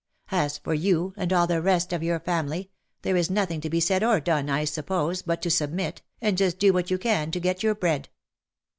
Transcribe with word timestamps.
As 0.31 0.57
for 0.57 0.73
you, 0.73 1.13
and 1.15 1.31
all 1.31 1.45
the 1.45 1.61
rest 1.61 1.93
of 1.93 2.01
your 2.01 2.19
family, 2.19 2.71
there 3.03 3.15
is 3.15 3.29
nothing 3.29 3.61
to 3.61 3.69
be 3.69 3.79
said 3.79 4.03
or 4.03 4.19
done, 4.19 4.49
I 4.49 4.65
suppose, 4.65 5.21
but 5.21 5.43
to 5.43 5.51
submit, 5.51 6.01
and 6.19 6.39
just 6.39 6.57
do 6.57 6.73
what 6.73 6.89
you 6.89 6.97
can 6.97 7.29
to 7.29 7.39
get 7.39 7.61
your 7.61 7.75
bread. 7.75 8.09